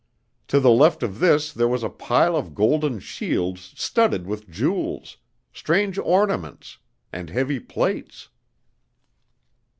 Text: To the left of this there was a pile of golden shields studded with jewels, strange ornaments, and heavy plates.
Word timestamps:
To 0.47 0.59
the 0.59 0.71
left 0.71 1.03
of 1.03 1.19
this 1.19 1.53
there 1.53 1.67
was 1.67 1.83
a 1.83 1.87
pile 1.89 2.35
of 2.35 2.55
golden 2.55 2.99
shields 2.99 3.71
studded 3.75 4.25
with 4.25 4.49
jewels, 4.49 5.17
strange 5.53 5.99
ornaments, 5.99 6.79
and 7.13 7.29
heavy 7.29 7.59
plates. 7.59 8.29